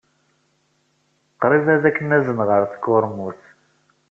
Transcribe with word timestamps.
Qrib 1.41 1.67
ad 1.75 1.83
k-nazen 1.95 2.39
ɣer 2.49 2.61
tkurmut. 2.73 3.41